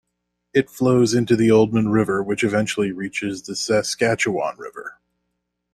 [0.51, 4.97] It flows into the Oldman River which eventually reaches the Saskatchewan River.